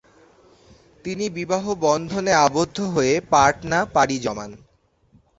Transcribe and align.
তিনি 1.05 1.25
বিবাহবন্ধনে 1.29 2.31
আবদ্ধ 2.45 2.77
হয়ে 2.95 3.13
পাটনা 3.31 3.79
পাড়ি 3.95 4.17
জমান। 4.19 4.51